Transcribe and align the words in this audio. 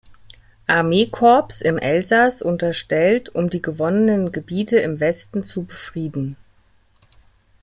Armee-Korps 0.65 1.61
im 1.61 1.77
Elsass 1.77 2.41
unterstellt, 2.41 3.29
um 3.35 3.51
die 3.51 3.61
gewonnenen 3.61 4.31
Gebiete 4.31 4.79
im 4.79 4.99
Westen 4.99 5.43
zu 5.43 5.63
befrieden. 5.65 6.37